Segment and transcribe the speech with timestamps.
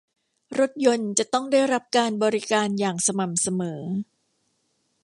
[0.59, 3.81] รถยนต์จะต้องได้รับการบริการอย่างสม่ำเสมอ